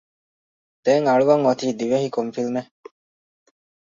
ދެން 0.83 1.05
އަޅުވަން 1.09 1.43
އޮތީ 1.45 1.67
ދިވެހި 1.79 2.07
ކޮން 2.15 2.31
ފިލްމެއް؟ 2.35 2.71